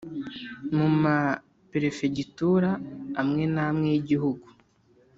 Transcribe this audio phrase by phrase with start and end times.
[0.75, 2.69] mu maperefegitura
[3.21, 4.45] amwe n'amwe y'igihugu